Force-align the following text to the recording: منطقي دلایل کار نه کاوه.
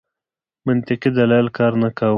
منطقي 0.67 1.09
دلایل 1.17 1.47
کار 1.57 1.73
نه 1.81 1.89
کاوه. 1.97 2.09